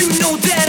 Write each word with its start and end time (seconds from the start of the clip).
you 0.00 0.08
know 0.20 0.36
that 0.36 0.59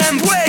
I'm 0.00 0.18
waiting. 0.18 0.47